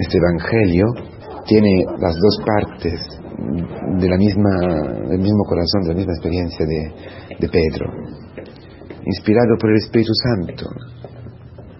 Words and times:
este 0.00 0.18
Evangelio 0.18 0.86
tiene 1.46 1.84
las 1.98 2.14
dos 2.14 2.38
partes 2.44 3.00
de 3.98 4.08
la 4.08 4.16
misma, 4.16 4.50
del 5.08 5.20
mismo 5.20 5.44
corazón, 5.44 5.82
de 5.82 5.88
la 5.88 5.94
misma 5.94 6.12
experiencia 6.12 6.66
de, 6.66 7.48
Pedro. 7.48 7.86
Inspirado 9.04 9.56
por 9.58 9.70
el 9.70 9.76
Espíritu 9.76 10.12
Santo, 10.14 10.66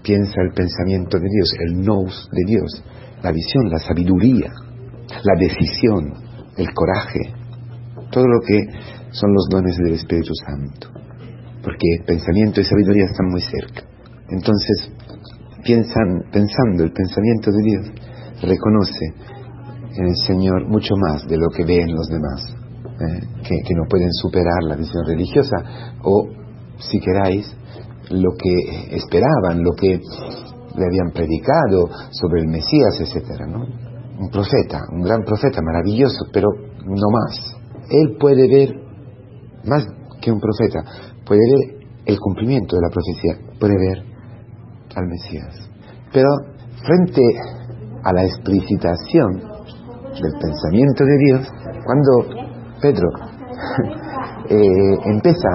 piensa 0.03 0.41
el 0.41 0.53
pensamiento 0.55 1.19
de 1.19 1.29
Dios, 1.29 1.53
el 1.67 1.81
nous 1.83 2.29
de 2.33 2.45
Dios, 2.47 2.85
la 3.23 3.31
visión, 3.33 3.71
la 3.71 3.79
sabiduría, 3.79 4.51
la 5.23 5.39
decisión, 5.39 6.15
el 6.57 6.73
coraje, 6.73 7.21
todo 8.11 8.27
lo 8.27 8.41
que 8.41 8.59
son 9.13 9.33
los 9.35 9.49
dones 9.51 9.77
del 9.77 9.95
Espíritu 9.95 10.33
Santo. 10.35 10.89
Porque 11.63 12.05
pensamiento 12.07 12.61
y 12.61 12.65
sabiduría 12.65 13.05
están 13.05 13.29
muy 13.29 13.43
cerca. 13.43 13.83
Entonces, 14.31 14.93
piensan, 15.65 16.25
pensando 16.33 16.85
el 16.85 16.93
pensamiento 16.93 17.51
de 17.51 17.63
Dios, 17.63 17.87
reconoce 18.43 19.07
en 19.97 20.07
el 20.07 20.17
Señor 20.27 20.69
mucho 20.69 20.95
más 20.97 21.27
de 21.27 21.37
lo 21.37 21.49
que 21.49 21.65
ve 21.65 21.83
en 21.83 21.95
los 21.95 22.09
demás, 22.09 22.57
¿eh? 22.85 23.21
que, 23.43 23.57
que 23.67 23.75
no 23.75 23.85
pueden 23.89 24.13
superar 24.13 24.63
la 24.65 24.77
visión 24.77 25.05
religiosa 25.07 25.57
o, 26.03 26.29
si 26.79 27.01
queráis, 27.01 27.47
lo 28.11 28.31
que 28.37 28.97
esperaban, 28.97 29.63
lo 29.63 29.73
que 29.73 30.01
le 30.77 30.85
habían 30.85 31.11
predicado 31.13 31.89
sobre 32.11 32.43
el 32.43 32.49
Mesías, 32.49 32.95
¿no? 33.49 33.65
Un 34.21 34.29
profeta, 34.31 34.81
un 34.93 35.03
gran 35.03 35.23
profeta, 35.25 35.61
maravilloso, 35.63 36.27
pero 36.33 36.49
no 36.85 37.11
más. 37.11 37.57
Él 37.89 38.17
puede 38.19 38.49
ver, 38.49 38.75
más 39.65 39.87
que 40.21 40.31
un 40.31 40.41
profeta, 40.41 40.81
puede 41.25 41.41
ver 41.41 41.87
el 42.05 42.19
cumplimiento 42.19 42.77
de 42.77 42.83
la 42.83 42.91
profecía, 42.91 43.57
puede 43.59 43.75
ver 43.79 44.05
al 44.97 45.07
Mesías. 45.07 45.55
Pero 46.13 46.29
frente 46.85 47.23
a 48.05 48.13
la 48.13 48.25
explicitación 48.25 49.31
del 49.39 50.33
pensamiento 50.41 51.05
de 51.05 51.19
Dios, 51.27 51.49
cuando 51.85 52.51
Pedro 52.81 53.09
eh, 54.49 54.99
empieza 55.05 55.49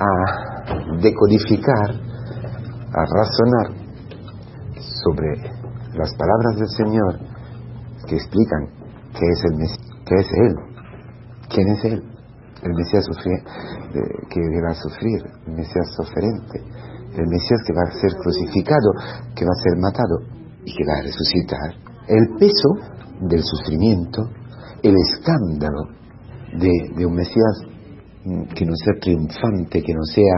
a 0.00 1.00
decodificar, 1.00 1.90
a 2.92 3.04
razonar 3.12 3.84
sobre 4.78 5.36
las 5.94 6.14
palabras 6.16 6.56
del 6.56 6.68
Señor 6.68 7.18
que 8.06 8.16
explican 8.16 8.68
qué 9.12 9.26
es 9.26 9.44
el 9.44 9.56
Mesías, 9.56 9.94
qué 10.06 10.14
es 10.14 10.28
Él, 10.32 10.54
quién 11.48 11.68
es 11.68 11.84
Él, 11.84 12.02
el 12.62 12.72
Mesías 12.74 13.04
que 14.30 14.40
va 14.62 14.70
a 14.70 14.74
sufrir, 14.74 15.22
el 15.46 15.54
Mesías 15.54 15.86
sofrente, 15.96 16.60
el 17.16 17.26
Mesías 17.28 17.60
que 17.66 17.72
va 17.72 17.82
a 17.88 18.00
ser 18.00 18.12
crucificado, 18.16 18.90
que 19.34 19.44
va 19.44 19.52
a 19.52 19.62
ser 19.62 19.78
matado 19.78 20.16
y 20.64 20.74
que 20.74 20.84
va 20.84 20.98
a 20.98 21.02
resucitar. 21.02 21.70
El 22.08 22.36
peso 22.38 22.68
del 23.20 23.42
sufrimiento, 23.42 24.22
el 24.82 24.94
escándalo 24.94 25.88
de, 26.58 27.06
un 27.06 27.14
Mesías 27.14 27.60
que 28.54 28.64
no 28.64 28.72
sea 28.76 28.94
triunfante, 29.00 29.82
que 29.82 29.92
no 29.92 30.04
sea 30.04 30.34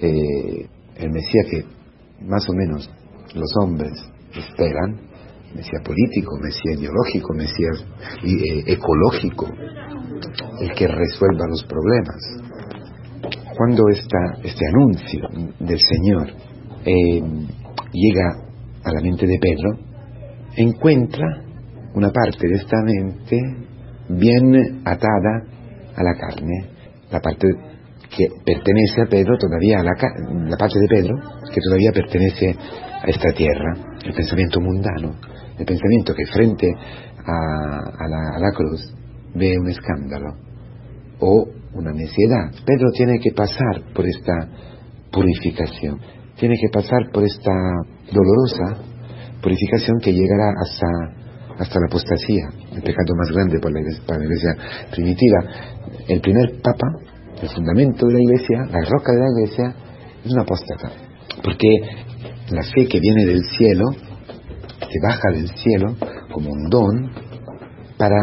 eh, 0.00 0.68
el 0.96 1.10
Mesías 1.10 1.46
que 1.50 1.64
más 2.24 2.48
o 2.48 2.52
menos 2.52 2.90
los 3.34 3.50
hombres 3.62 3.92
esperan, 4.34 5.12
Mesías 5.54 5.82
político, 5.84 6.38
Mesías 6.40 6.78
ideológico, 6.78 7.34
Mesías 7.34 7.84
eh, 8.24 8.64
ecológico, 8.66 9.46
el 10.60 10.72
que 10.74 10.88
resuelva 10.88 11.46
los 11.48 11.64
problemas. 11.64 12.51
Cuando 13.56 13.82
este 13.88 14.66
anuncio 14.68 15.28
del 15.60 15.78
Señor 15.78 16.28
eh, 16.84 17.22
llega 17.92 18.28
a 18.84 18.92
la 18.92 19.00
mente 19.00 19.26
de 19.26 19.38
Pedro, 19.38 19.78
encuentra 20.56 21.42
una 21.94 22.10
parte 22.10 22.48
de 22.48 22.54
esta 22.54 22.76
mente 22.82 23.38
bien 24.08 24.82
atada 24.84 25.44
a 25.94 26.02
la 26.02 26.14
carne, 26.14 26.66
la 27.10 27.20
parte 27.20 27.46
que 28.14 28.28
pertenece 28.44 29.02
a 29.02 29.08
Pedro 29.08 29.36
todavía 29.38 29.80
a 29.80 29.82
la, 29.82 29.92
la 30.48 30.56
parte 30.56 30.78
de 30.78 30.88
Pedro 30.88 31.14
que 31.52 31.60
todavía 31.60 31.92
pertenece 31.92 32.54
a 33.02 33.06
esta 33.06 33.32
tierra, 33.32 33.74
el 34.04 34.12
pensamiento 34.12 34.60
mundano, 34.60 35.14
el 35.58 35.64
pensamiento 35.64 36.14
que 36.14 36.26
frente 36.26 36.68
a, 37.24 38.08
la, 38.38 38.50
cruz 38.54 38.94
ve 39.34 39.56
un 39.58 39.68
escándalo 39.68 40.34
o 41.20 41.46
una 41.74 41.92
necedad. 41.92 42.52
Pedro 42.64 42.90
tiene 42.92 43.18
que 43.18 43.32
pasar 43.32 43.92
por 43.94 44.06
esta 44.06 44.48
purificación, 45.10 46.00
tiene 46.36 46.56
que 46.60 46.68
pasar 46.72 47.10
por 47.12 47.24
esta 47.24 47.52
dolorosa 48.12 48.92
purificación 49.42 49.98
que 50.00 50.12
llegará 50.12 50.52
hasta, 50.62 50.86
hasta 51.58 51.80
la 51.80 51.86
apostasía, 51.88 52.44
el 52.72 52.82
pecado 52.82 53.12
más 53.16 53.30
grande 53.32 53.58
para 53.58 54.18
la 54.18 54.24
iglesia 54.24 54.56
primitiva. 54.92 55.38
El 56.08 56.20
primer 56.20 56.60
papa, 56.62 56.86
el 57.42 57.48
fundamento 57.48 58.06
de 58.06 58.14
la 58.14 58.20
iglesia, 58.20 58.58
la 58.70 58.80
roca 58.88 59.12
de 59.12 59.18
la 59.18 59.30
iglesia, 59.36 59.74
es 60.24 60.32
una 60.32 60.42
apóstata, 60.42 60.92
porque 61.42 61.68
la 62.50 62.62
fe 62.62 62.86
que 62.86 63.00
viene 63.00 63.26
del 63.26 63.42
cielo, 63.44 63.84
que 63.90 64.98
baja 65.02 65.30
del 65.32 65.48
cielo 65.48 65.96
como 66.32 66.50
un 66.50 66.68
don, 66.70 67.10
para 67.98 68.20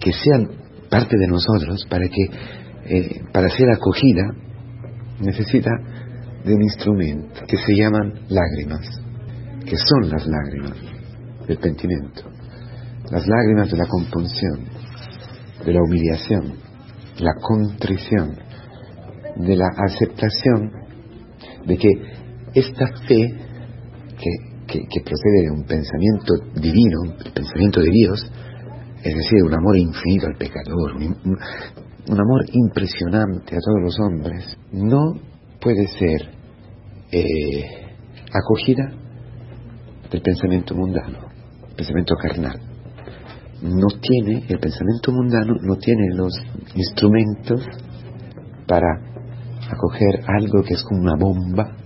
que 0.00 0.12
sean 0.12 0.61
parte 0.92 1.16
de 1.18 1.26
nosotros, 1.26 1.86
para 1.88 2.04
que 2.06 2.62
eh, 2.84 3.22
para 3.32 3.48
ser 3.48 3.66
acogida 3.70 4.24
necesita 5.20 5.70
de 6.44 6.54
un 6.54 6.62
instrumento 6.62 7.40
que 7.48 7.56
se 7.56 7.74
llaman 7.74 8.12
lágrimas, 8.28 8.86
que 9.64 9.76
son 9.76 10.10
las 10.10 10.26
lágrimas 10.26 10.76
del 11.48 11.56
pentimiento, 11.56 12.24
las 13.10 13.26
lágrimas 13.26 13.70
de 13.70 13.78
la 13.78 13.86
compunción, 13.86 14.64
de 15.64 15.72
la 15.72 15.80
humillación, 15.80 16.58
la 17.20 17.32
contrición, 17.40 18.36
de 19.36 19.56
la 19.56 19.68
aceptación 19.86 20.72
de 21.66 21.78
que 21.78 21.88
esta 22.54 22.86
fe 23.08 23.34
que, 24.68 25.00
procede 25.04 25.42
de 25.44 25.50
un 25.50 25.64
pensamiento 25.64 26.34
divino, 26.54 27.16
el 27.24 27.32
pensamiento 27.32 27.80
de 27.80 27.90
Dios, 27.90 28.32
es 29.02 29.14
decir, 29.14 29.42
un 29.44 29.54
amor 29.54 29.76
infinito 29.76 30.26
al 30.26 30.36
pecador, 30.36 30.94
un, 30.94 32.20
amor 32.20 32.44
impresionante 32.52 33.56
a 33.56 33.58
todos 33.58 33.80
los 33.82 33.98
hombres, 34.00 34.56
no 34.70 35.14
puede 35.60 35.86
ser 35.88 36.30
eh, 37.10 37.82
acogida 38.32 38.92
del 40.10 40.22
pensamiento 40.22 40.74
mundano, 40.74 41.18
pensamiento 41.76 42.14
carnal. 42.14 42.60
No 43.62 43.86
tiene, 44.00 44.44
el 44.48 44.58
pensamiento 44.58 45.12
mundano 45.12 45.54
no 45.62 45.76
tiene 45.76 46.14
los 46.14 46.32
instrumentos 46.74 47.64
para 48.66 48.86
acoger 49.68 50.24
algo 50.26 50.62
que 50.62 50.74
es 50.74 50.82
como 50.82 51.00
una 51.00 51.16
bomba 51.16 51.76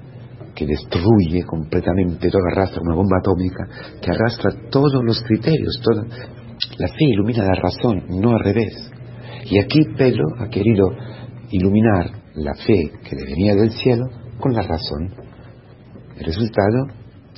que 0.54 0.66
destruye 0.66 1.44
completamente, 1.44 2.30
todo 2.30 2.42
arrastra 2.50 2.80
una 2.82 2.94
bomba 2.94 3.18
atómica 3.20 3.68
que 4.00 4.10
arrastra 4.10 4.50
todos 4.70 5.02
los 5.04 5.22
criterios, 5.22 5.80
toda... 5.82 6.35
la 6.78 6.88
fe 6.88 7.04
ilumina 7.04 7.44
la 7.44 7.54
razón, 7.54 8.04
no 8.08 8.30
al 8.30 8.40
revés. 8.40 8.90
Y 9.44 9.58
aquí 9.58 9.80
Pedro 9.96 10.24
ha 10.40 10.48
querido 10.48 10.90
iluminar 11.50 12.10
la 12.34 12.54
fe 12.54 12.90
que 13.04 13.16
le 13.16 13.24
venía 13.24 13.54
del 13.54 13.70
cielo 13.70 14.04
con 14.38 14.52
la 14.52 14.62
razón. 14.62 15.14
El 16.16 16.24
resultado 16.24 16.86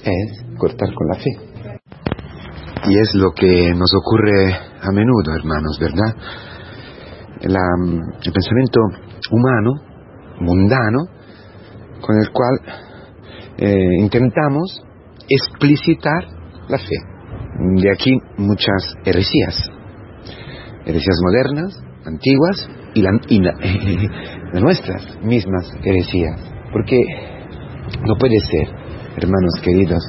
es 0.05 0.59
cortar 0.59 0.89
con 0.95 1.09
la 1.09 1.19
fe. 1.19 1.49
Y 2.89 2.99
es 2.99 3.15
lo 3.15 3.33
que 3.33 3.75
nos 3.75 3.93
ocurre 3.95 4.55
a 4.81 4.91
menudo, 4.93 5.35
hermanos, 5.37 5.79
¿verdad? 5.81 6.15
el 7.41 8.33
pensamiento 8.33 8.81
humano, 9.31 9.71
mundano, 10.41 10.99
con 12.00 12.17
el 12.19 12.31
cual 12.33 12.61
eh, 13.59 14.00
intentamos 14.00 14.83
explicitar 15.29 16.25
la 16.69 16.79
fe. 16.79 17.18
De 17.59 17.91
aquí 17.91 18.13
muchas 18.37 18.94
heresías, 19.05 19.69
heresías 20.87 21.19
modernas, 21.25 21.82
antiguas 22.06 22.69
y, 22.94 23.03
la, 23.03 23.11
y 23.29 23.41
nuestras 24.61 25.19
mismas 25.23 25.69
heresías. 25.82 26.41
Porque 26.73 26.97
no 28.06 28.15
puede 28.19 28.38
ser, 28.41 28.69
hermanos 29.17 29.55
queridos, 29.62 30.05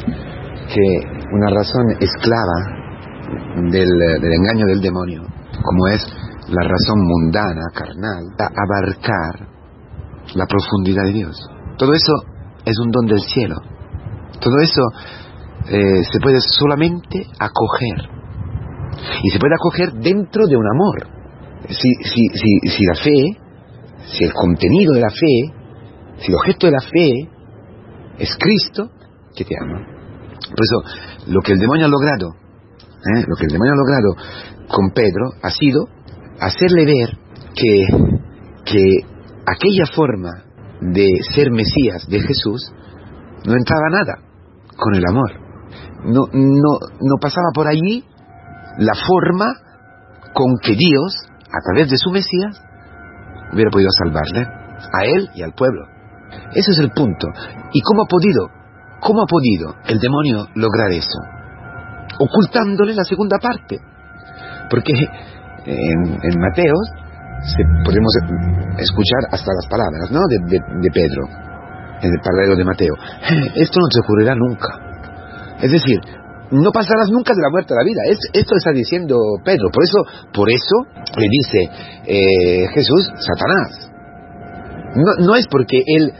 que 0.73 0.99
una 1.33 1.49
razón 1.49 1.85
esclava 1.99 2.79
del, 3.71 3.89
del 4.21 4.33
engaño 4.33 4.65
del 4.67 4.81
demonio, 4.81 5.23
como 5.63 5.87
es 5.87 6.05
la 6.49 6.67
razón 6.67 6.99
mundana, 7.01 7.61
carnal, 7.73 8.23
abarcar 8.37 9.47
la 10.35 10.45
profundidad 10.45 11.03
de 11.05 11.13
Dios. 11.13 11.49
Todo 11.77 11.93
eso 11.93 12.13
es 12.65 12.77
un 12.79 12.91
don 12.91 13.05
del 13.07 13.21
cielo. 13.21 13.55
Todo 14.39 14.59
eso 14.61 14.81
eh, 15.69 16.03
se 16.03 16.19
puede 16.19 16.39
solamente 16.41 17.25
acoger. 17.37 18.09
Y 19.23 19.29
se 19.29 19.39
puede 19.39 19.55
acoger 19.55 19.93
dentro 19.93 20.47
de 20.47 20.57
un 20.57 20.65
amor. 20.67 21.07
Si, 21.69 21.93
si, 22.03 22.27
si, 22.33 22.69
si 22.69 22.85
la 22.85 22.95
fe, 22.95 23.39
si 24.07 24.23
el 24.23 24.33
contenido 24.33 24.93
de 24.93 25.01
la 25.01 25.09
fe, 25.09 25.53
si 26.17 26.31
el 26.31 26.35
objeto 26.35 26.67
de 26.67 26.71
la 26.71 26.81
fe 26.81 27.29
es 28.17 28.35
Cristo, 28.37 28.89
que 29.35 29.45
te 29.45 29.55
ama. 29.61 29.85
Por 30.49 30.59
eso, 30.59 31.27
lo 31.27 31.41
que 31.41 31.53
el 31.53 31.59
demonio 31.59 31.85
ha 31.85 31.89
logrado, 31.89 32.29
¿eh? 32.29 33.23
lo 33.27 33.35
que 33.35 33.45
el 33.45 33.51
demonio 33.51 33.73
ha 33.73 33.77
logrado 33.77 34.15
con 34.67 34.89
Pedro 34.91 35.31
ha 35.41 35.51
sido 35.51 35.85
hacerle 36.39 36.85
ver 36.85 37.17
que, 37.53 37.85
que 38.65 38.99
aquella 39.45 39.85
forma 39.93 40.43
de 40.81 41.09
ser 41.33 41.51
Mesías 41.51 42.07
de 42.07 42.21
Jesús 42.21 42.71
no 43.45 43.53
entraba 43.53 43.89
nada 43.91 44.29
con 44.75 44.95
el 44.95 45.03
amor. 45.07 45.48
No, 46.03 46.21
no, 46.31 46.71
no 47.01 47.15
pasaba 47.21 47.49
por 47.53 47.67
allí 47.67 48.03
la 48.77 48.93
forma 48.95 49.45
con 50.33 50.55
que 50.61 50.75
Dios, 50.75 51.15
a 51.47 51.59
través 51.65 51.89
de 51.89 51.97
su 51.97 52.11
Mesías, 52.11 52.61
hubiera 53.51 53.71
podido 53.71 53.89
salvarle 54.03 54.41
a 54.41 55.05
él 55.05 55.29
y 55.33 55.43
al 55.43 55.53
pueblo. 55.53 55.85
Ese 56.53 56.71
es 56.71 56.79
el 56.79 56.91
punto. 56.91 57.27
¿Y 57.73 57.81
cómo 57.81 58.03
ha 58.03 58.07
podido? 58.07 58.47
¿Cómo 59.01 59.21
ha 59.23 59.27
podido 59.27 59.75
el 59.87 59.99
demonio 59.99 60.47
lograr 60.55 60.91
eso? 60.91 61.19
Ocultándole 62.19 62.93
la 62.93 63.03
segunda 63.03 63.37
parte. 63.39 63.79
Porque 64.69 64.93
en, 65.65 66.39
Mateo 66.39 66.75
podemos 67.83 68.13
escuchar 68.77 69.21
hasta 69.31 69.51
las 69.53 69.67
palabras 69.69 70.11
¿no? 70.11 70.19
de, 70.27 70.89
Pedro, 70.93 71.23
en 72.01 72.11
el 72.11 72.21
paralelo 72.21 72.55
de 72.55 72.65
Mateo. 72.65 72.93
Esto 73.55 73.79
no 73.79 73.87
te 73.87 73.99
ocurrirá 74.01 74.35
nunca. 74.35 74.88
Es 75.61 75.71
decir, 75.71 75.99
no 76.51 76.71
pasarás 76.71 77.09
nunca 77.11 77.33
de 77.35 77.41
la 77.41 77.49
muerte 77.51 77.73
a 77.73 77.77
la 77.77 77.85
vida. 77.85 78.01
esto 78.33 78.55
está 78.55 78.71
diciendo 78.71 79.15
Pedro. 79.43 79.69
Por 79.71 79.83
eso, 79.83 79.99
por 80.33 80.49
eso 80.49 80.75
le 81.17 81.27
dice 81.29 81.69
eh, 82.05 82.67
Jesús, 82.73 83.09
Satanás. 83.19 83.91
No, 84.95 85.25
no, 85.27 85.35
es 85.35 85.45
porque 85.51 85.83
él 85.85 86.11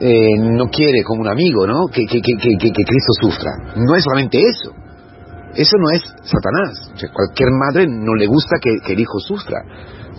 eh, 0.00 0.38
no 0.38 0.66
quiere 0.68 1.02
como 1.02 1.22
un 1.22 1.28
amigo, 1.28 1.66
¿no? 1.66 1.86
Que, 1.88 2.06
Cristo 2.06 3.12
sufra. 3.20 3.50
No 3.76 3.96
es 3.96 4.04
solamente 4.04 4.38
eso. 4.38 4.70
Eso 5.54 5.76
no 5.78 5.90
es 5.90 6.02
Satanás. 6.22 7.10
cualquier 7.12 7.50
madre 7.50 7.86
no 7.86 8.14
le 8.14 8.26
gusta 8.26 8.56
que, 8.60 8.92
el 8.92 9.00
hijo 9.00 9.18
sufra. 9.18 9.58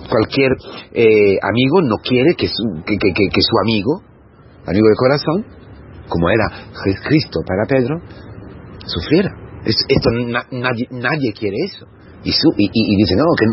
Cualquier 0.09 0.51
eh, 0.93 1.37
amigo 1.41 1.81
no 1.81 1.95
quiere 1.97 2.35
que 2.35 2.47
su, 2.47 2.83
que, 2.85 2.95
su 2.95 3.57
amigo, 3.63 4.01
amigo 4.67 4.87
de 4.87 4.95
corazón, 4.95 5.45
como 6.07 6.29
era 6.29 6.45
Cristo 7.07 7.39
para 7.45 7.65
Pedro, 7.65 7.99
sufriera. 8.85 9.31
Esto 9.65 10.09
nadie, 10.51 10.87
nadie 10.91 11.33
quiere 11.33 11.57
eso. 11.65 11.85
Y, 12.23 12.31
y, 12.57 12.97
dice, 12.97 13.15
no, 13.15 13.25
que, 13.37 13.45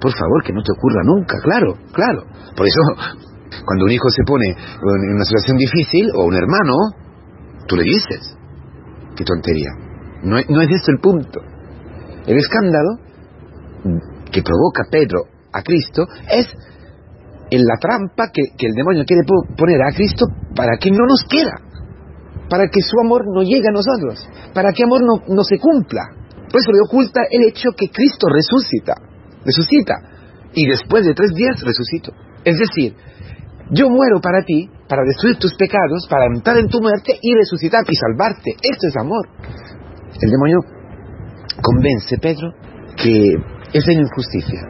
por 0.00 0.12
favor, 0.12 0.42
que 0.44 0.52
no 0.52 0.62
te 0.62 0.72
ocurra 0.72 1.00
nunca, 1.04 1.36
claro, 1.42 1.74
claro. 1.92 2.22
Por 2.54 2.66
eso, 2.66 2.80
cuando 3.64 3.86
un 3.86 3.90
hijo 3.90 4.08
se 4.10 4.22
pone 4.26 4.44
en 4.50 5.14
una 5.14 5.24
situación 5.24 5.56
difícil, 5.56 6.10
o 6.14 6.24
un 6.24 6.34
hermano, 6.34 6.74
tú 7.66 7.76
le 7.76 7.84
dices, 7.84 8.36
qué 9.16 9.24
tontería. 9.24 9.70
No, 10.22 10.36
no 10.36 10.60
es 10.60 10.68
esto 10.70 10.92
el 10.92 11.00
punto. 11.00 11.40
El 12.26 12.36
escándalo 12.36 12.90
que 14.30 14.42
provoca 14.42 14.84
Pedro 14.90 15.24
a 15.52 15.62
Cristo 15.62 16.06
es 16.30 16.46
en 17.50 17.64
la 17.64 17.76
trampa 17.80 18.30
que, 18.32 18.42
que 18.56 18.66
el 18.66 18.74
demonio 18.74 19.04
quiere 19.06 19.22
poner 19.56 19.80
a 19.82 19.94
Cristo 19.94 20.26
para 20.54 20.76
que 20.78 20.90
no 20.90 21.06
nos 21.06 21.24
quiera 21.24 21.69
para 22.50 22.66
que 22.66 22.82
su 22.82 22.98
amor 22.98 23.22
no 23.32 23.42
llegue 23.42 23.68
a 23.70 23.72
nosotros, 23.72 24.18
para 24.52 24.72
que 24.72 24.82
amor 24.82 25.00
no, 25.06 25.22
no 25.32 25.44
se 25.44 25.56
cumpla. 25.58 26.02
Por 26.50 26.58
eso 26.58 26.72
le 26.74 26.82
oculta 26.82 27.22
el 27.30 27.46
hecho 27.46 27.70
que 27.78 27.88
Cristo 27.88 28.26
resucita, 28.26 28.94
resucita, 29.46 29.94
y 30.52 30.66
después 30.66 31.06
de 31.06 31.14
tres 31.14 31.30
días 31.32 31.62
resucito. 31.62 32.10
Es 32.44 32.58
decir, 32.58 32.96
yo 33.70 33.88
muero 33.88 34.20
para 34.20 34.42
ti, 34.42 34.68
para 34.88 35.02
destruir 35.06 35.38
tus 35.38 35.54
pecados, 35.54 36.08
para 36.10 36.26
entrar 36.26 36.58
en 36.58 36.66
tu 36.66 36.80
muerte 36.80 37.14
y 37.22 37.34
resucitar 37.34 37.82
y 37.86 37.94
salvarte. 37.94 38.50
Esto 38.60 38.88
es 38.88 38.96
amor. 38.96 39.28
El 40.20 40.30
demonio 40.30 40.58
convence 41.62 42.16
a 42.16 42.18
Pedro 42.18 42.50
que 42.96 43.14
es 43.72 43.84
una 43.86 44.02
injusticia, 44.02 44.60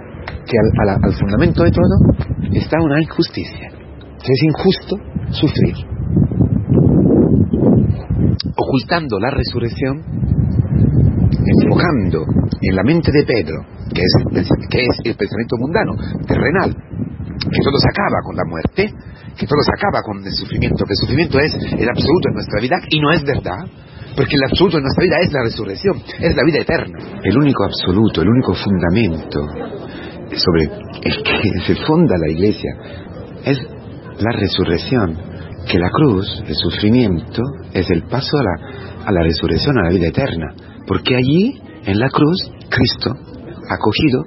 que 0.44 0.56
al, 0.84 1.00
al 1.02 1.14
fundamento 1.14 1.64
de 1.64 1.70
todo 1.70 2.28
está 2.52 2.76
una 2.82 3.00
injusticia, 3.00 3.70
que 3.70 4.32
es 4.32 4.42
injusto 4.42 4.96
sufrir 5.30 5.99
ocultando 8.60 9.18
la 9.18 9.30
resurrección, 9.30 10.04
enfocando 11.40 12.24
en 12.60 12.76
la 12.76 12.82
mente 12.82 13.10
de 13.12 13.24
Pedro, 13.24 13.64
que 13.92 14.02
es, 14.02 14.48
que 14.68 14.80
es 14.80 14.96
el 15.04 15.16
pensamiento 15.16 15.56
mundano, 15.58 15.92
terrenal, 16.26 16.70
que 16.70 17.62
todo 17.64 17.78
se 17.80 17.88
acaba 17.88 18.20
con 18.22 18.36
la 18.36 18.44
muerte, 18.44 18.92
que 19.36 19.46
todo 19.46 19.60
se 19.64 19.72
acaba 19.72 20.02
con 20.02 20.24
el 20.24 20.32
sufrimiento, 20.32 20.84
que 20.84 20.92
el 20.92 21.00
sufrimiento 21.00 21.38
es 21.40 21.54
el 21.54 21.88
absoluto 21.88 22.28
en 22.28 22.34
nuestra 22.34 22.60
vida 22.60 22.76
y 22.90 23.00
no 23.00 23.10
es 23.12 23.24
verdad, 23.24 23.64
porque 24.14 24.36
el 24.36 24.44
absoluto 24.44 24.76
en 24.76 24.84
nuestra 24.84 25.04
vida 25.04 25.16
es 25.22 25.32
la 25.32 25.42
resurrección, 25.42 25.96
es 26.20 26.36
la 26.36 26.44
vida 26.44 26.58
eterna. 26.60 26.98
El 27.24 27.38
único 27.38 27.64
absoluto, 27.64 28.22
el 28.22 28.28
único 28.28 28.54
fundamento 28.54 29.40
sobre 30.36 30.64
el 31.02 31.22
que 31.22 31.60
se 31.66 31.74
funda 31.86 32.14
la 32.18 32.30
iglesia 32.30 32.70
es 33.44 33.58
la 34.18 34.32
resurrección 34.32 35.29
que 35.70 35.78
la 35.78 35.90
cruz, 35.90 36.26
el 36.46 36.54
sufrimiento, 36.54 37.42
es 37.72 37.88
el 37.90 38.02
paso 38.02 38.36
a 38.38 38.42
la, 38.42 39.06
a 39.06 39.12
la 39.12 39.22
resurrección, 39.22 39.78
a 39.78 39.84
la 39.84 39.90
vida 39.90 40.08
eterna. 40.08 40.54
Porque 40.86 41.14
allí, 41.14 41.60
en 41.84 41.98
la 41.98 42.08
cruz, 42.08 42.50
Cristo 42.68 43.12
ha 43.68 43.78
cogido 43.78 44.24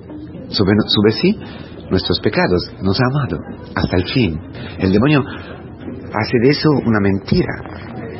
sobre, 0.49 0.73
sobre 0.87 1.11
sí 1.11 1.37
nuestros 1.89 2.19
pecados, 2.21 2.71
nos 2.81 2.97
ha 2.99 3.05
amado 3.11 3.37
hasta 3.75 3.97
el 3.97 4.05
fin. 4.05 4.39
El 4.79 4.93
demonio 4.93 5.21
hace 5.21 6.37
de 6.41 6.49
eso 6.49 6.69
una 6.85 6.99
mentira, 7.01 7.53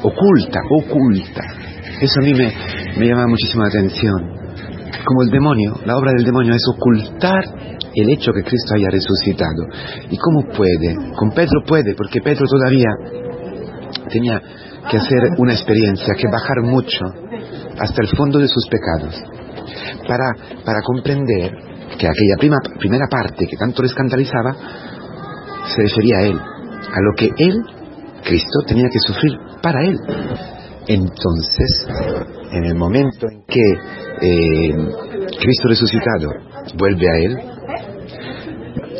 oculta, 0.02 0.60
oculta. 0.70 1.44
Eso 2.02 2.20
a 2.20 2.24
mí 2.24 2.34
me, 2.34 2.54
me 3.00 3.08
llama 3.08 3.28
muchísima 3.28 3.68
atención. 3.68 4.16
Como 5.06 5.24
el 5.24 5.30
demonio, 5.30 5.76
la 5.86 5.96
obra 5.96 6.12
del 6.12 6.26
demonio 6.26 6.54
es 6.54 6.64
ocultar 6.76 7.44
el 7.96 8.10
hecho 8.10 8.32
que 8.34 8.44
Cristo 8.44 8.76
haya 8.76 8.90
resucitado. 8.90 9.64
¿Y 10.10 10.18
cómo 10.18 10.48
puede? 10.56 10.96
Con 11.16 11.32
Pedro 11.32 11.64
puede, 11.66 11.96
porque 11.96 12.22
Pedro 12.22 12.46
todavía 12.48 12.90
tenía 14.10 14.42
que 14.90 14.98
hacer 14.98 15.20
una 15.38 15.54
experiencia, 15.54 16.14
que 16.16 16.28
bajar 16.28 16.62
mucho 16.64 17.06
hasta 17.80 18.02
el 18.02 18.10
fondo 18.16 18.40
de 18.40 18.48
sus 18.48 18.68
pecados, 18.68 19.16
para, 20.08 20.62
para 20.66 20.82
comprender 20.82 21.52
que 21.98 22.08
aquella 22.08 22.36
prima, 22.38 22.58
primera 22.80 23.06
parte 23.10 23.48
que 23.48 23.58
tanto 23.58 23.82
le 23.82 23.88
escandalizaba 23.88 24.56
se 25.76 25.82
refería 25.82 26.18
a 26.18 26.22
él, 26.24 26.40
a 26.40 27.02
lo 27.02 27.14
que 27.16 27.30
él, 27.38 27.62
Cristo, 28.24 28.60
tenía 28.68 28.88
que 28.92 29.00
sufrir 29.00 29.38
para 29.62 29.84
él. 29.84 29.98
Entonces, 30.88 31.88
en 32.52 32.66
el 32.66 32.76
momento 32.76 33.28
en 33.32 33.44
que 33.48 33.72
eh, 34.22 34.76
Cristo 35.40 35.68
resucitado 35.70 36.30
vuelve 36.78 37.08
a 37.10 37.18
él, 37.26 37.53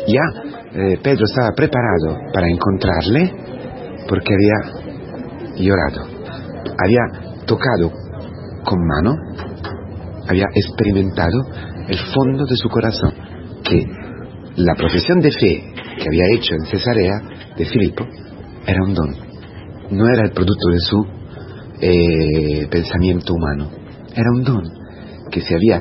ya 0.06 0.42
eh, 0.72 0.98
Pedro 1.02 1.24
estaba 1.24 1.50
preparado 1.56 2.18
para 2.32 2.48
encontrarle 2.48 3.32
porque 4.08 4.34
había 4.34 4.84
llorado, 5.56 6.02
había 6.78 7.44
tocado 7.46 7.90
con 8.64 8.78
mano, 8.86 9.16
había 10.28 10.46
experimentado 10.54 11.38
el 11.88 11.98
fondo 11.98 12.44
de 12.44 12.56
su 12.56 12.68
corazón, 12.68 13.12
que 13.62 13.86
la 14.56 14.74
profesión 14.74 15.20
de 15.20 15.30
fe 15.30 15.72
que 15.98 16.08
había 16.08 16.24
hecho 16.34 16.54
en 16.54 16.66
Cesarea 16.66 17.20
de 17.56 17.64
Filipo 17.64 18.04
era 18.66 18.82
un 18.82 18.94
don, 18.94 19.10
no 19.90 20.06
era 20.06 20.22
el 20.24 20.32
producto 20.32 20.68
de 20.70 20.78
su 20.80 21.06
eh, 21.80 22.66
pensamiento 22.70 23.34
humano, 23.34 23.70
era 24.14 24.30
un 24.34 24.42
don 24.42 24.62
que 25.30 25.40
se 25.40 25.54
había 25.54 25.80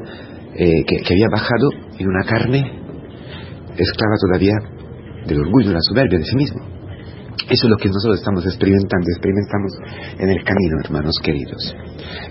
eh, 0.55 0.83
que, 0.85 1.13
había 1.13 1.29
bajado 1.31 1.69
en 1.97 2.07
una 2.07 2.23
carne 2.25 2.82
esclava 3.77 4.15
todavía 4.21 4.55
del 5.25 5.39
orgullo, 5.39 5.69
de 5.69 5.73
la 5.75 5.81
soberbia 5.81 6.19
de 6.19 6.25
sí 6.25 6.35
mismo. 6.35 6.73
Eso 7.49 7.65
es 7.65 7.69
lo 7.69 7.77
que 7.77 7.89
nosotros 7.89 8.19
estamos 8.19 8.45
experimentando, 8.45 9.07
experimentamos 9.09 9.71
en 10.19 10.29
el 10.29 10.43
camino, 10.43 10.79
hermanos 10.83 11.15
queridos, 11.23 11.75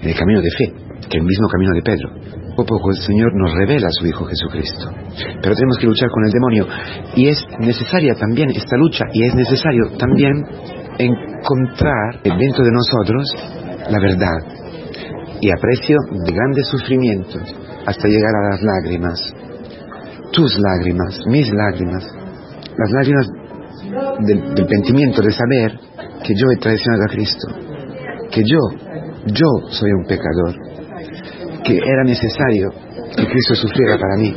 en 0.00 0.08
el 0.08 0.16
camino 0.16 0.40
de 0.40 0.50
fe, 0.50 0.66
que 1.08 1.18
es 1.18 1.20
el 1.20 1.26
mismo 1.26 1.48
camino 1.48 1.72
de 1.74 1.82
Pedro. 1.82 2.08
Poco 2.56 2.62
a 2.62 2.78
poco 2.78 2.90
el 2.90 2.96
Señor 2.96 3.32
nos 3.34 3.52
revela 3.54 3.88
a 3.88 3.98
su 3.98 4.06
Hijo 4.06 4.24
Jesucristo. 4.24 4.90
Pero 5.42 5.54
tenemos 5.54 5.78
que 5.78 5.86
luchar 5.86 6.08
con 6.10 6.24
el 6.24 6.32
demonio 6.32 6.66
y 7.16 7.28
es 7.28 7.44
necesaria 7.58 8.14
también 8.14 8.50
esta 8.50 8.76
lucha 8.76 9.04
y 9.12 9.24
es 9.24 9.34
necesario 9.34 9.90
también 9.98 10.32
encontrar 10.98 12.22
dentro 12.22 12.64
de 12.64 12.70
nosotros 12.72 13.24
la 13.90 13.98
verdad 13.98 14.62
y 15.40 15.50
aprecio 15.50 15.96
de 16.24 16.32
grandes 16.32 16.68
sufrimientos 16.68 17.42
hasta 17.86 18.08
llegar 18.08 18.30
a 18.30 18.50
las 18.50 18.62
lágrimas 18.62 19.34
tus 20.32 20.58
lágrimas, 20.58 21.18
mis 21.26 21.50
lágrimas, 21.52 22.04
las 22.76 22.90
lágrimas 22.90 23.26
del, 24.26 24.54
del 24.54 24.66
pentimiento 24.66 25.22
de 25.22 25.30
saber 25.30 25.78
que 26.24 26.34
yo 26.34 26.50
he 26.50 26.56
traicionado 26.56 27.04
a 27.04 27.08
Cristo, 27.08 27.48
que 28.30 28.42
yo, 28.44 28.58
yo 29.26 29.46
soy 29.70 29.90
un 29.92 30.04
pecador, 30.06 30.54
que 31.64 31.76
era 31.76 32.04
necesario 32.04 32.70
que 33.16 33.26
Cristo 33.26 33.54
sufriera 33.54 33.98
para 33.98 34.16
mí. 34.16 34.34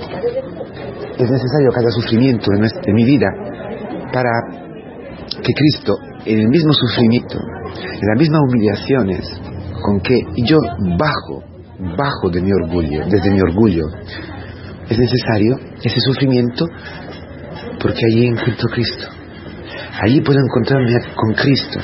Es 1.17 1.29
necesario 1.29 1.71
cada 1.73 1.89
sufrimiento 1.91 2.51
de, 2.51 2.59
de 2.59 2.93
mi 2.93 3.05
vida 3.05 3.27
para 4.11 4.29
que 5.41 5.53
Cristo, 5.53 5.97
en 6.25 6.39
el 6.39 6.47
mismo 6.49 6.73
sufrimiento, 6.73 7.37
en 7.37 8.07
las 8.07 8.19
mismas 8.19 8.41
humillaciones, 8.49 9.41
con 9.81 9.99
que 10.01 10.19
yo 10.43 10.59
bajo, 10.97 11.43
bajo 11.97 12.29
de 12.31 12.41
mi 12.41 12.51
orgullo, 12.51 13.05
desde 13.07 13.31
mi 13.31 13.41
orgullo. 13.41 13.83
Es 14.89 14.97
necesario 14.97 15.55
ese 15.83 15.99
sufrimiento 15.99 16.65
porque 17.81 17.99
allí 18.11 18.27
encuentro 18.27 18.67
Cristo. 18.69 19.07
Allí 20.01 20.21
puedo 20.21 20.39
encontrarme 20.39 20.91
con 21.15 21.33
Cristo, 21.33 21.79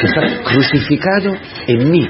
que 0.00 0.06
está 0.06 0.42
crucificado 0.44 1.34
en 1.66 1.90
mí, 1.90 2.08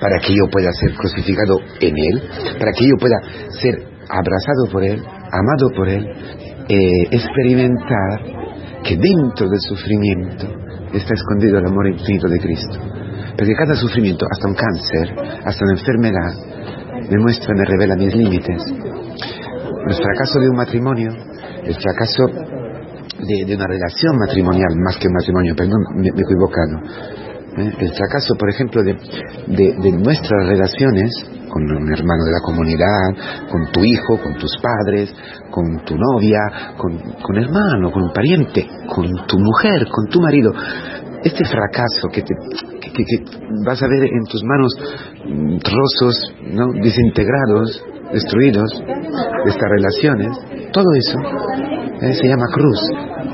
para 0.00 0.18
que 0.20 0.34
yo 0.34 0.48
pueda 0.50 0.70
ser 0.72 0.94
crucificado 0.94 1.58
en 1.80 1.94
Él, 1.96 2.22
para 2.58 2.72
que 2.72 2.86
yo 2.86 2.96
pueda 3.00 3.16
ser 3.50 3.74
abrazado 4.08 4.66
por 4.70 4.84
Él, 4.84 5.00
amado 5.00 5.70
por 5.74 5.88
Él, 5.88 6.06
eh, 6.68 7.08
experimentar 7.10 8.20
que 8.84 8.96
dentro 8.96 9.48
del 9.48 9.60
sufrimiento 9.60 10.46
está 10.92 11.14
escondido 11.14 11.58
el 11.58 11.66
amor 11.66 11.88
infinito 11.88 12.28
de 12.28 12.38
Cristo. 12.38 12.78
Porque 13.36 13.54
cada 13.54 13.74
sufrimiento, 13.74 14.26
hasta 14.30 14.48
un 14.48 14.54
cáncer, 14.54 15.40
hasta 15.44 15.64
una 15.64 15.78
enfermedad, 15.78 17.10
me 17.10 17.18
muestra, 17.18 17.54
me 17.54 17.64
revela 17.64 17.96
mis 17.96 18.14
límites. 18.14 18.62
El 19.86 19.94
fracaso 19.94 20.40
de 20.40 20.48
un 20.50 20.56
matrimonio, 20.56 21.10
el 21.62 21.74
fracaso 21.74 22.26
de, 22.26 23.54
una 23.54 23.66
relación 23.66 24.18
matrimonial, 24.18 24.74
más 24.84 24.96
que 24.98 25.06
un 25.06 25.14
matrimonio, 25.14 25.54
perdón, 25.56 25.80
me, 25.94 26.08
he 26.08 26.10
equivocado, 26.10 26.74
¿eh? 27.58 27.72
el 27.78 27.92
fracaso, 27.94 28.34
por 28.36 28.50
ejemplo, 28.50 28.82
de, 28.82 29.92
nuestras 29.92 30.46
relaciones 30.48 31.10
con 31.48 31.62
un 31.62 31.92
hermano 31.92 32.24
de 32.24 32.32
la 32.32 32.40
comunidad, 32.44 33.48
con 33.48 33.70
tu 33.70 33.84
hijo, 33.84 34.18
con 34.22 34.34
tus 34.34 34.52
padres, 34.60 35.14
con 35.50 35.64
tu 35.84 35.94
novia, 35.96 36.74
con, 36.76 36.98
con 37.22 37.36
hermano, 37.36 37.90
con 37.92 38.02
un 38.02 38.12
pariente, 38.12 38.66
con 38.92 39.06
tu 39.26 39.38
mujer, 39.38 39.86
con 39.88 40.06
tu 40.10 40.20
marido. 40.20 40.52
Este 41.22 41.44
fracaso 41.44 42.08
que, 42.12 42.22
te, 42.22 42.34
vas 43.64 43.82
a 43.82 43.86
ver 43.86 44.04
en 44.04 44.24
tus 44.24 44.42
manos 44.44 44.72
mm, 45.26 45.58
trozos 45.58 46.34
¿no? 46.52 46.66
desintegrados, 46.82 47.82
destruidos 48.12 48.70
de 48.82 49.50
estas 49.50 49.70
relaciones, 49.70 50.28
todo 50.72 50.86
eso 50.94 51.18
¿eh? 52.02 52.14
se 52.14 52.28
llama 52.28 52.46
cruz. 52.52 52.80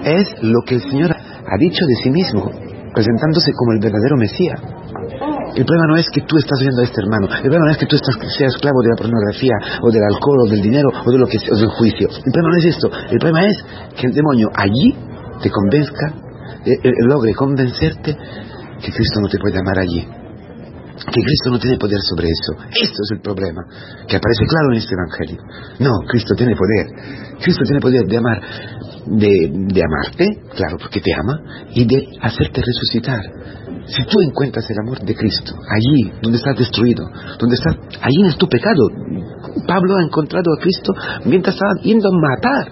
Es 0.05 0.35
lo 0.43 0.61
que 0.67 0.76
el 0.76 0.83
Señor 0.83 1.12
ha 1.12 1.57
dicho 1.59 1.85
de 1.87 1.95
sí 2.02 2.11
mismo 2.11 2.50
presentándose 2.95 3.52
como 3.57 3.73
el 3.73 3.81
verdadero 3.81 4.17
Mesías. 4.17 4.61
El 5.57 5.64
problema 5.64 5.87
no 5.88 5.97
es 5.97 6.09
que 6.12 6.23
tú 6.23 6.37
estás 6.38 6.61
viendo 6.61 6.81
a 6.81 6.85
este 6.85 7.00
hermano, 7.00 7.26
el 7.29 7.43
problema 7.43 7.67
no 7.67 7.73
es 7.73 7.79
que 7.79 7.87
tú 7.87 7.97
estás, 7.97 8.17
seas 8.37 8.55
esclavo 8.55 8.81
de 8.83 8.88
la 8.88 8.97
pornografía, 8.97 9.57
o 9.83 9.91
del 9.91 10.02
alcohol, 10.02 10.47
o 10.47 10.50
del 10.50 10.62
dinero, 10.62 10.88
o 10.88 11.11
de 11.11 11.19
lo 11.19 11.26
que 11.26 11.37
o 11.37 11.57
del 11.57 11.69
juicio. 11.69 12.09
El 12.09 12.33
problema 12.33 12.50
no 12.52 12.59
es 12.59 12.67
esto, 12.67 12.88
el 13.11 13.19
problema 13.19 13.47
es 13.49 13.57
que 13.97 14.07
el 14.07 14.14
demonio 14.14 14.49
allí 14.55 14.97
te 15.43 15.50
convenzca, 15.50 16.14
eh, 16.64 16.73
eh, 16.83 16.91
logre 17.07 17.35
convencerte 17.35 18.17
que 18.17 18.93
Cristo 18.93 19.21
no 19.21 19.29
te 19.29 19.38
puede 19.38 19.59
amar 19.59 19.79
allí. 19.79 20.07
Que 21.06 21.21
Cristo 21.21 21.50
no 21.50 21.59
tiene 21.59 21.78
poder 21.78 21.99
sobre 22.00 22.28
eso. 22.28 22.52
Esto 22.71 22.99
es 23.02 23.11
el 23.12 23.21
problema, 23.21 23.62
que 24.06 24.16
aparece 24.16 24.44
claro 24.47 24.73
en 24.73 24.78
este 24.78 24.94
Evangelio. 24.94 25.42
No, 25.80 25.90
Cristo 26.09 26.35
tiene 26.37 26.54
poder. 26.54 26.87
Cristo 27.40 27.64
tiene 27.64 27.80
poder 27.80 28.06
de 28.06 28.16
amar 28.16 28.40
de, 29.06 29.82
amarte, 29.82 30.26
claro, 30.54 30.76
porque 30.78 31.00
te 31.00 31.11
ama, 31.14 31.40
y 31.75 31.85
de 31.87 32.06
hacerte 32.21 32.62
resucitar. 32.62 33.21
Si 33.87 34.04
tú 34.04 34.21
encuentras 34.21 34.68
el 34.71 34.78
amor 34.78 35.00
de 35.00 35.14
Cristo, 35.14 35.54
allí 35.68 36.12
donde 36.23 36.38
estás 36.38 36.56
destruido, 36.56 37.04
donde 37.38 37.56
estás, 37.56 37.76
allí 38.00 38.28
es 38.28 38.37
tu 38.37 38.47
pecado. 38.49 38.88
Pablo 39.66 39.97
ha 39.97 40.04
encontrado 40.04 40.47
a 40.56 40.62
Cristo 40.62 40.92
mientras 41.25 41.54
estaba 41.54 41.73
yendo 41.82 42.09
a 42.09 42.12
matar, 42.12 42.66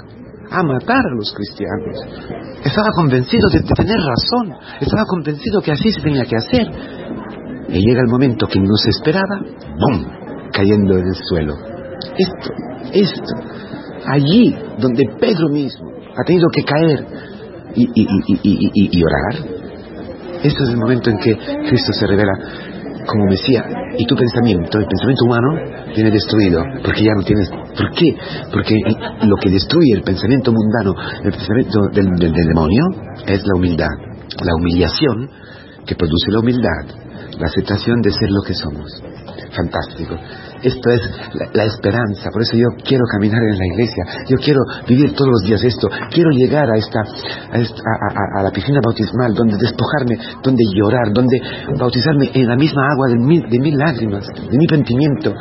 a 0.50 0.62
matar 0.62 1.04
a 1.04 1.14
los 1.16 1.32
cristianos. 1.34 2.60
Estaba 2.64 2.90
convencido 2.94 3.48
de, 3.50 3.60
de 3.60 3.74
tener 3.74 3.98
razón, 3.98 4.54
estaba 4.80 5.04
convencido 5.06 5.60
que 5.62 5.72
así 5.72 5.90
se 5.90 6.00
tenía 6.00 6.24
que 6.24 6.36
hacer. 6.36 6.99
Y 7.70 7.86
llega 7.86 8.00
el 8.00 8.10
momento 8.10 8.46
que 8.46 8.58
no 8.58 8.74
se 8.76 8.90
esperaba, 8.90 9.40
¡bum! 9.78 10.20
cayendo 10.52 10.98
en 10.98 11.06
el 11.06 11.14
suelo. 11.14 11.54
Esto, 12.18 12.52
esto, 12.92 13.34
allí 14.06 14.56
donde 14.78 15.04
Pedro 15.18 15.48
mismo 15.50 15.88
ha 16.16 16.24
tenido 16.24 16.48
que 16.52 16.64
caer 16.64 17.06
y, 17.74 19.02
orar. 19.04 19.60
Este 20.42 20.62
es 20.62 20.68
el 20.70 20.76
momento 20.76 21.10
en 21.10 21.18
que 21.18 21.36
Cristo 21.36 21.92
se 21.92 22.06
revela 22.06 22.32
como 23.06 23.26
Mesías 23.26 23.64
y 23.98 24.06
tu 24.06 24.14
pensamiento, 24.14 24.78
el 24.78 24.86
pensamiento 24.86 25.24
humano, 25.24 25.48
viene 25.94 26.10
destruido 26.10 26.62
porque 26.84 27.02
ya 27.04 27.12
no 27.14 27.22
tienes. 27.22 27.48
¿Por 27.50 27.90
qué? 27.92 28.14
Porque 28.52 28.74
lo 29.22 29.36
que 29.36 29.50
destruye 29.50 29.94
el 29.94 30.02
pensamiento 30.02 30.52
mundano, 30.52 30.94
el 31.24 31.32
pensamiento 31.32 31.80
del, 31.92 32.06
del 32.16 32.32
demonio, 32.32 32.84
es 33.26 33.42
la 33.46 33.56
humildad. 33.56 33.88
La 34.44 34.54
humillación 34.54 35.28
que 35.86 35.94
produce 35.94 36.30
la 36.30 36.40
humildad, 36.40 37.09
la 37.38 37.46
aceptación 37.46 38.00
de 38.02 38.10
ser 38.10 38.30
lo 38.30 38.42
que 38.42 38.54
somos. 38.54 38.90
Fantástico. 39.54 40.14
Esto 40.62 40.90
es 40.90 41.00
la, 41.54 41.64
esperanza. 41.64 42.30
Por 42.30 42.42
eso 42.42 42.56
yo 42.56 42.68
quiero 42.84 43.04
caminar 43.10 43.42
en 43.42 43.58
la 43.58 43.66
iglesia. 43.66 44.04
Yo 44.28 44.36
quiero 44.36 44.60
vivir 44.86 45.14
todos 45.14 45.30
los 45.30 45.42
días 45.42 45.62
esto. 45.64 45.88
Quiero 46.10 46.30
llegar 46.30 46.68
a 46.70 46.76
esta, 46.76 47.00
a, 47.00 48.42
la 48.42 48.50
piscina 48.50 48.80
bautismal, 48.84 49.34
donde 49.34 49.56
despojarme, 49.56 50.16
donde 50.42 50.62
llorar, 50.74 51.12
donde 51.12 51.40
bautizarme 51.78 52.30
en 52.34 52.46
la 52.46 52.56
misma 52.56 52.82
agua 52.92 53.08
de 53.08 53.18
mil, 53.18 53.48
de 53.48 53.58
mil 53.58 53.76
lágrimas, 53.76 54.26
de 54.50 54.58
mi 54.58 54.66
pentimiento. 54.66 55.34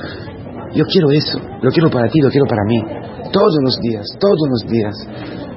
Yo 0.74 0.86
quiero 0.86 1.12
eso. 1.12 1.40
Lo 1.62 1.70
quiero 1.72 1.90
para 1.90 2.08
ti, 2.08 2.20
lo 2.22 2.30
quiero 2.30 2.46
para 2.48 2.64
mí. 2.66 2.82
Todos 3.32 3.58
los 3.62 3.78
días, 3.82 4.06
todos 4.20 4.48
los 4.50 4.72
días 4.72 4.96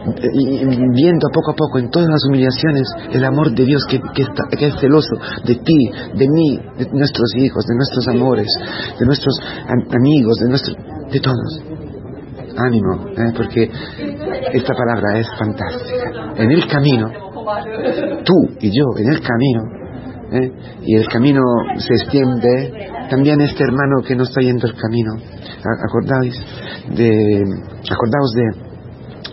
viendo 0.04 1.28
poco 1.32 1.52
a 1.52 1.54
poco 1.54 1.78
en 1.78 1.90
todas 1.90 2.08
las 2.08 2.24
humillaciones 2.28 2.82
el 3.12 3.24
amor 3.24 3.52
de 3.54 3.64
Dios 3.64 3.84
que, 3.88 3.96
es 3.96 4.80
celoso 4.80 5.16
de 5.44 5.54
ti, 5.54 5.90
de 6.14 6.28
mí, 6.28 6.58
de 6.78 6.86
nuestros 6.92 7.30
hijos, 7.36 7.64
de 7.66 7.76
nuestros 7.76 8.08
amores, 8.08 8.48
de 8.98 9.06
nuestros 9.06 9.34
amigos, 9.68 10.36
de 10.40 10.48
nuestros, 10.48 10.76
de 11.10 11.20
todos. 11.20 11.62
Ánimo, 12.54 13.08
¿eh? 13.16 13.32
porque 13.34 13.70
esta 14.52 14.74
palabra 14.74 15.18
es 15.18 15.26
fantástica. 15.38 16.34
En 16.36 16.50
el 16.50 16.66
camino, 16.66 17.08
tú 18.24 18.34
y 18.60 18.68
yo, 18.68 18.84
en 18.98 19.08
el 19.08 19.20
camino, 19.20 19.62
¿eh? 20.32 20.52
y 20.82 20.96
el 20.96 21.06
camino 21.08 21.40
se 21.78 21.94
extiende, 21.94 22.90
también 23.08 23.40
este 23.40 23.64
hermano 23.64 24.02
que 24.06 24.14
no 24.14 24.24
está 24.24 24.42
yendo 24.42 24.66
el 24.66 24.74
camino, 24.74 25.12
acordáis 25.88 26.34
de, 26.94 27.42
acordaos 27.90 28.32
de 28.34 28.71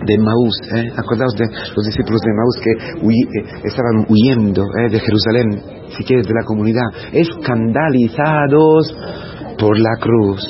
de 0.05 0.17
Maús, 0.17 0.55
¿eh? 0.73 0.91
acordaos 0.95 1.33
de 1.35 1.45
los 1.75 1.85
discípulos 1.85 2.21
de 2.21 2.33
Maús 2.33 2.57
que 2.63 2.71
eh, 2.71 3.61
estaban 3.65 4.05
huyendo 4.07 4.63
¿eh? 4.63 4.89
de 4.89 4.99
Jerusalén, 4.99 5.61
si 5.97 6.03
quieres, 6.03 6.27
de 6.27 6.33
la 6.33 6.45
comunidad, 6.45 6.87
escandalizados 7.11 8.95
por 9.57 9.77
la 9.77 9.95
cruz. 9.99 10.41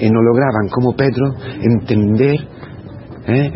Y 0.00 0.10
no 0.10 0.20
lograban, 0.20 0.68
como 0.70 0.96
Pedro, 0.96 1.34
entender 1.62 2.36
¿eh? 3.26 3.50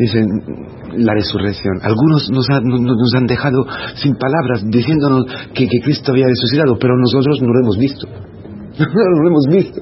La 0.95 1.13
resurrección. 1.13 1.79
Algunos 1.83 2.29
nos, 2.31 2.47
nos, 2.49 3.13
han 3.15 3.27
dejado 3.27 3.65
sin 3.95 4.15
palabras 4.15 4.63
diciéndonos 4.65 5.25
que, 5.53 5.67
que 5.67 5.81
Cristo 5.81 6.11
había 6.11 6.25
resucitado, 6.27 6.77
pero 6.79 6.95
nosotros 6.97 7.39
no 7.41 7.53
lo 7.53 7.59
hemos 7.61 7.77
visto. 7.77 8.07
no 8.79 9.21
lo 9.21 9.27
hemos 9.27 9.45
visto. 9.49 9.81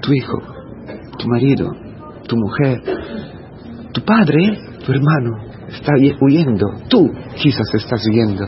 Tu 0.00 0.12
hijo, 0.14 0.38
tu 1.18 1.28
marido, 1.28 1.70
tu 2.26 2.36
mujer, 2.36 2.80
tu 3.92 4.02
padre, 4.02 4.58
tu 4.84 4.92
hermano, 4.92 5.30
está 5.68 5.92
huyendo. 6.20 6.66
Tú 6.88 7.08
quizás 7.36 7.66
estás 7.74 8.00
huyendo. 8.08 8.44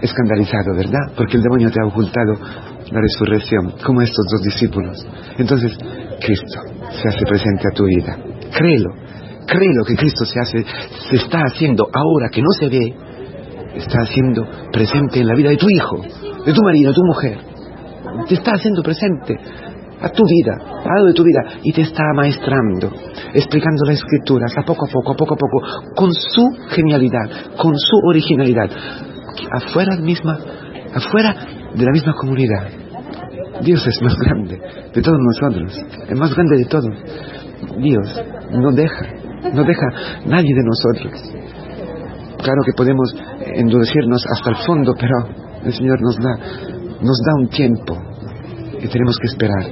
Escandalizado, 0.00 0.76
¿verdad? 0.76 1.14
Porque 1.16 1.36
el 1.36 1.42
demonio 1.42 1.70
te 1.70 1.80
ha 1.82 1.86
ocultado 1.86 2.34
la 2.34 3.00
resurrección, 3.00 3.74
como 3.84 4.02
estos 4.02 4.24
dos 4.30 4.42
discípulos. 4.42 5.06
Entonces, 5.38 5.76
Cristo 6.20 6.60
se 6.90 7.08
hace 7.08 7.24
presente 7.24 7.62
a 7.72 7.74
tu 7.74 7.84
vida. 7.84 8.18
Créelo. 8.56 8.90
Créelo 9.46 9.84
que 9.86 9.96
Cristo 9.96 10.24
se 10.24 10.40
hace, 10.40 10.64
se 11.10 11.16
está 11.16 11.40
haciendo 11.42 11.86
ahora 11.92 12.28
que 12.32 12.40
no 12.40 12.48
se 12.58 12.68
ve, 12.68 12.94
está 13.76 13.98
haciendo 14.00 14.42
presente 14.72 15.20
en 15.20 15.26
la 15.26 15.34
vida 15.34 15.50
de 15.50 15.56
tu 15.56 15.66
hijo, 15.68 16.00
de 16.46 16.52
tu 16.52 16.62
marido, 16.62 16.90
de 16.90 16.94
tu 16.94 17.04
mujer. 17.04 17.38
Te 18.28 18.34
está 18.34 18.52
haciendo 18.52 18.82
presente 18.82 19.36
a 20.00 20.08
tu 20.08 20.22
vida, 20.24 20.56
a 20.84 21.00
lo 21.00 21.06
de 21.06 21.12
tu 21.14 21.22
vida, 21.22 21.58
y 21.62 21.72
te 21.72 21.82
está 21.82 22.02
maestrando, 22.14 22.90
explicando 23.32 23.84
las 23.86 23.96
escrituras 23.96 24.52
a 24.56 24.62
poco 24.62 24.86
a 24.86 24.92
poco, 24.92 25.12
a 25.12 25.16
poco 25.16 25.34
a 25.34 25.38
poco, 25.38 25.94
con 25.94 26.12
su 26.12 26.46
genialidad, 26.70 27.56
con 27.56 27.72
su 27.76 27.96
originalidad, 28.08 28.70
afuera 29.52 29.96
misma, 29.96 30.38
afuera 30.94 31.34
de 31.74 31.84
la 31.84 31.92
misma 31.92 32.14
comunidad. 32.14 32.68
Dios 33.62 33.86
es 33.86 34.02
más 34.02 34.14
grande 34.16 34.58
de 34.92 35.02
todos 35.02 35.18
nosotros, 35.18 35.78
el 36.08 36.16
más 36.16 36.34
grande 36.34 36.58
de 36.58 36.64
todos. 36.64 36.90
Dios 37.78 38.22
no 38.50 38.72
deja, 38.72 39.06
no 39.52 39.64
deja 39.64 39.86
nadie 40.26 40.54
de 40.54 40.62
nosotros. 40.64 41.12
Claro 42.42 42.62
que 42.66 42.72
podemos 42.76 43.14
endurecernos 43.54 44.26
hasta 44.26 44.50
el 44.50 44.56
fondo, 44.66 44.94
pero 44.98 45.14
el 45.64 45.72
Señor 45.72 45.98
nos 46.02 46.16
da, 46.16 46.36
nos 47.00 47.18
da 47.24 47.34
un 47.40 47.48
tiempo 47.48 48.13
que 48.84 48.88
tenemos 48.90 49.16
que 49.18 49.28
esperar 49.28 49.64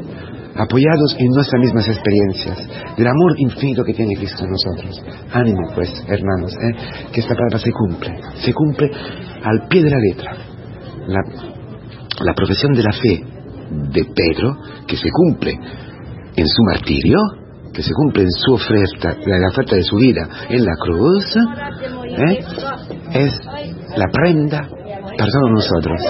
apoyados 0.57 1.14
en 1.19 1.28
nuestras 1.35 1.61
mismas 1.61 1.87
experiencias, 1.87 2.97
del 2.97 3.07
amor 3.07 3.35
infinito 3.37 3.85
que 3.85 3.92
tiene 3.92 4.16
Cristo 4.16 4.45
en 4.45 4.50
nosotros. 4.50 5.04
Ánimo, 5.33 5.61
pues, 5.75 5.90
hermanos, 6.09 6.52
¿eh? 6.52 7.11
que 7.12 7.21
esta 7.21 7.35
palabra 7.35 7.59
se 7.59 7.71
cumple, 7.73 8.21
se 8.42 8.54
cumple 8.54 8.90
al 9.42 9.69
pie 9.69 9.83
de 9.83 9.90
la 9.90 9.99
letra. 9.99 10.33
La, 11.09 11.21
la 12.25 12.35
profesión 12.35 12.73
de 12.73 12.83
la 12.83 12.92
fe 12.92 13.23
de 13.92 14.04
Pedro, 14.14 14.57
que 14.87 14.97
se 14.97 15.11
cumple 15.11 15.52
en 16.37 16.47
su 16.47 16.62
martirio, 16.64 17.19
que 17.75 17.83
se 17.83 17.92
cumple 17.92 18.23
en 18.23 18.31
su 18.31 18.54
oferta, 18.54 19.16
la 19.26 19.49
oferta 19.50 19.76
de 19.76 19.83
su 19.83 19.97
vida 19.97 20.26
en 20.49 20.64
la 20.64 20.75
cruz, 20.81 21.37
¿eh? 21.37 22.45
es 23.12 23.38
la 23.97 24.07
prenda 24.11 24.69
para 25.19 25.31
todos 25.31 25.50
nosotros. 25.50 26.00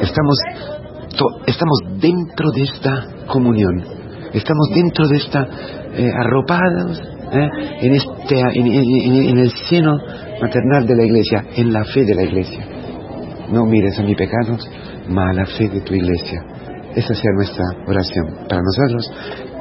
Estamos, 0.00 0.38
estamos 1.46 1.78
dentro 2.00 2.50
de 2.54 2.62
esta 2.62 3.26
comunión, 3.26 3.84
estamos 4.32 4.68
dentro 4.74 5.06
de 5.08 5.16
esta 5.16 5.48
eh, 5.94 6.10
arropados 6.24 7.00
¿eh? 7.32 7.48
en, 7.80 7.94
este, 7.94 8.40
en, 8.40 9.38
el 9.38 9.50
seno 9.68 9.96
maternal 10.40 10.86
de 10.86 10.96
la 10.96 11.04
iglesia, 11.04 11.44
en 11.56 11.72
la 11.72 11.84
fe 11.84 12.04
de 12.04 12.14
la 12.14 12.22
iglesia. 12.22 12.64
No 13.50 13.64
mires 13.64 13.98
a 13.98 14.02
mis 14.02 14.16
pecados, 14.16 14.68
ma 15.08 15.30
a 15.30 15.32
la 15.32 15.46
fe 15.46 15.68
de 15.68 15.80
tu 15.80 15.94
iglesia. 15.94 16.40
Esa 16.94 17.14
sea 17.14 17.30
nuestra 17.34 17.64
oración 17.86 18.46
para 18.48 18.60
nosotros, 18.62 19.10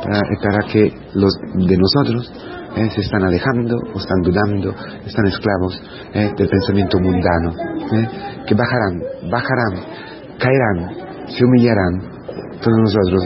para, 0.04 0.72
que 0.72 0.92
los 1.14 1.34
de 1.56 1.78
nosotros 1.78 2.32
¿eh? 2.76 2.90
se 2.94 3.02
están 3.02 3.24
alejando 3.24 3.76
o 3.94 3.98
están 3.98 4.22
dudando, 4.22 4.74
están 5.06 5.26
esclavos 5.28 5.82
¿eh? 6.14 6.32
del 6.38 6.48
pensamiento 6.48 7.00
mundano, 7.00 7.54
que 8.46 8.56
bajarán, 8.56 9.30
bajarán, 9.30 9.86
caerán, 10.40 11.07
se 11.27 11.46
humillarán. 11.46 12.01
Todos 12.62 12.77
nosotros 12.77 13.24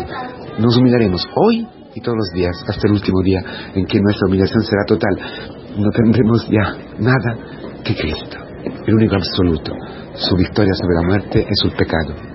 nos 0.60 0.77
humillaremos 0.77 1.27
hoy 1.36 1.67
y 1.93 2.01
todos 2.01 2.17
los 2.17 2.29
días, 2.34 2.55
hasta 2.67 2.88
el 2.88 2.93
último 2.93 3.22
día 3.22 3.39
en 3.75 3.86
que 3.86 4.00
nuestra 4.00 4.27
humillación 4.27 4.62
será 4.63 4.84
total. 4.86 5.17
No 5.77 5.89
tendremos 5.91 6.48
ya 6.50 6.75
nada 7.00 7.38
que 7.84 7.96
Cristo, 7.96 8.38
el 8.86 8.96
único 8.96 9.15
absoluto. 9.15 9.72
Su 10.13 10.36
victoria 10.36 10.74
sobre 10.74 10.96
la 10.96 11.01
muerte 11.03 11.39
es 11.41 11.63
el 11.63 11.72
pecado. 11.72 12.31